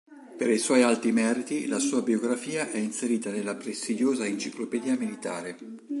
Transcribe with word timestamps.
Per 0.37 0.49
i 0.49 0.57
suoi 0.57 0.81
alti 0.81 1.11
meriti 1.11 1.67
la 1.67 1.77
sua 1.77 2.01
biografia 2.01 2.71
è 2.71 2.79
inserita 2.79 3.29
nella 3.29 3.53
prestigiosa 3.53 4.25
Enciclopedia 4.25 4.97
Militare. 4.97 5.55